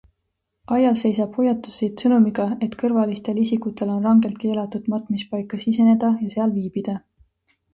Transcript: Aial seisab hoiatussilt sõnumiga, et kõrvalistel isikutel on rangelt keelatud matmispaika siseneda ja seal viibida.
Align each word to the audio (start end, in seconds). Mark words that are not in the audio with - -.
Aial 0.75 0.95
seisab 1.01 1.35
hoiatussilt 1.41 2.03
sõnumiga, 2.05 2.47
et 2.67 2.73
kõrvalistel 2.83 3.41
isikutel 3.43 3.93
on 3.97 4.09
rangelt 4.09 4.41
keelatud 4.45 4.89
matmispaika 4.95 5.61
siseneda 5.67 6.11
ja 6.27 6.33
seal 6.39 6.57
viibida. 6.57 6.99